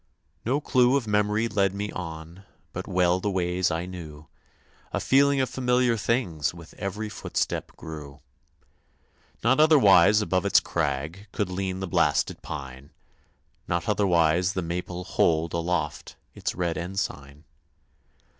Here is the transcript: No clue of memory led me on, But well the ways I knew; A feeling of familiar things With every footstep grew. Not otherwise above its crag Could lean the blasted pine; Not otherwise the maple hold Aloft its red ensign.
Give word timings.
No 0.43 0.59
clue 0.59 0.95
of 0.97 1.05
memory 1.05 1.47
led 1.47 1.75
me 1.75 1.91
on, 1.91 2.41
But 2.73 2.87
well 2.87 3.19
the 3.19 3.29
ways 3.29 3.69
I 3.69 3.85
knew; 3.85 4.25
A 4.91 4.99
feeling 4.99 5.39
of 5.39 5.47
familiar 5.47 5.95
things 5.95 6.55
With 6.55 6.73
every 6.79 7.07
footstep 7.07 7.77
grew. 7.77 8.19
Not 9.43 9.59
otherwise 9.59 10.19
above 10.19 10.43
its 10.43 10.59
crag 10.59 11.27
Could 11.31 11.51
lean 11.51 11.81
the 11.81 11.87
blasted 11.87 12.41
pine; 12.41 12.89
Not 13.67 13.87
otherwise 13.87 14.53
the 14.53 14.63
maple 14.63 15.03
hold 15.03 15.53
Aloft 15.53 16.15
its 16.33 16.55
red 16.55 16.79
ensign. 16.79 17.43